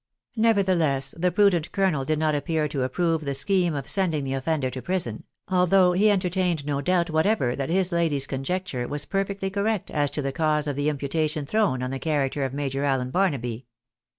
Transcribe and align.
Nevertheless, 0.35 1.13
the 1.15 1.31
prudent 1.31 1.71
colonel 1.71 2.05
did 2.05 2.17
not 2.17 2.33
appear 2.33 2.67
to 2.67 2.81
approve 2.81 3.23
the 3.23 3.35
scheme 3.35 3.75
of 3.75 3.87
sending 3.87 4.23
the 4.23 4.33
offender 4.33 4.71
to 4.71 4.81
prison, 4.81 5.25
although 5.47 5.91
he 5.91 6.09
entertained 6.09 6.65
no 6.65 6.81
doubt 6.81 7.11
whatever 7.11 7.55
that 7.55 7.69
his 7.69 7.91
lady's 7.91 8.25
conjecture 8.25 8.87
was 8.87 9.05
perfectly 9.05 9.51
correct 9.51 9.91
as 9.91 10.09
to 10.09 10.23
the 10.23 10.31
cause 10.31 10.65
of 10.65 10.75
the 10.75 10.89
imputation 10.89 11.45
thrown 11.45 11.83
on 11.83 11.91
the 11.91 11.99
character 11.99 12.43
of 12.43 12.51
Major 12.51 12.83
Allen 12.83 13.11
Barnaby. 13.11 13.67